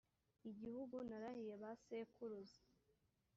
[0.49, 2.59] igihugu narahiye ba sekuruza